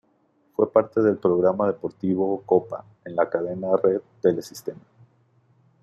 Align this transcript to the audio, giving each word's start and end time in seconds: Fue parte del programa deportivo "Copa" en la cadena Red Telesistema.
Fue 0.55 0.71
parte 0.73 0.99
del 0.99 1.19
programa 1.19 1.67
deportivo 1.67 2.41
"Copa" 2.43 2.83
en 3.05 3.15
la 3.15 3.29
cadena 3.29 3.77
Red 3.77 4.01
Telesistema. 4.19 4.81